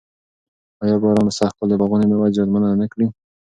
آیا 0.83 0.95
باران 1.01 1.25
به 1.27 1.33
سږ 1.37 1.51
کال 1.57 1.67
د 1.69 1.73
باغونو 1.81 2.05
مېوه 2.09 2.27
زیانمنه 2.35 2.67
نه 2.81 2.87
کړي؟ 2.91 3.07